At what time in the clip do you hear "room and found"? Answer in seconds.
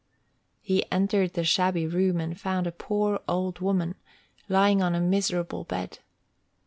1.85-2.65